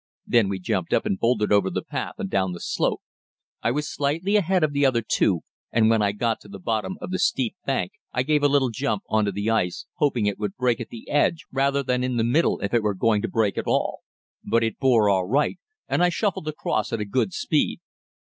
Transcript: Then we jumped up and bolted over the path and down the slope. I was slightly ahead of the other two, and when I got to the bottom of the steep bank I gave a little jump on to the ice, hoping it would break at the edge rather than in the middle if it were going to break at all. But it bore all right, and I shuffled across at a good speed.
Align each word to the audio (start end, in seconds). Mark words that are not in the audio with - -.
Then 0.25 0.49
we 0.49 0.57
jumped 0.57 0.93
up 0.93 1.05
and 1.05 1.19
bolted 1.19 1.51
over 1.51 1.69
the 1.69 1.83
path 1.83 2.15
and 2.17 2.27
down 2.27 2.53
the 2.53 2.59
slope. 2.59 3.03
I 3.61 3.69
was 3.69 3.87
slightly 3.87 4.35
ahead 4.35 4.63
of 4.63 4.73
the 4.73 4.83
other 4.83 5.03
two, 5.07 5.41
and 5.71 5.91
when 5.91 6.01
I 6.01 6.11
got 6.11 6.39
to 6.39 6.47
the 6.47 6.57
bottom 6.57 6.97
of 6.99 7.11
the 7.11 7.19
steep 7.19 7.55
bank 7.67 7.91
I 8.11 8.23
gave 8.23 8.41
a 8.41 8.47
little 8.47 8.69
jump 8.71 9.03
on 9.07 9.25
to 9.25 9.31
the 9.31 9.51
ice, 9.51 9.85
hoping 9.97 10.25
it 10.25 10.39
would 10.39 10.57
break 10.57 10.79
at 10.81 10.89
the 10.89 11.07
edge 11.07 11.45
rather 11.51 11.83
than 11.83 12.03
in 12.03 12.17
the 12.17 12.23
middle 12.23 12.59
if 12.61 12.73
it 12.73 12.81
were 12.81 12.95
going 12.95 13.21
to 13.21 13.27
break 13.27 13.59
at 13.59 13.67
all. 13.67 13.99
But 14.43 14.63
it 14.63 14.79
bore 14.79 15.07
all 15.07 15.27
right, 15.27 15.59
and 15.87 16.03
I 16.03 16.09
shuffled 16.09 16.47
across 16.47 16.91
at 16.91 16.99
a 16.99 17.05
good 17.05 17.31
speed. 17.31 17.79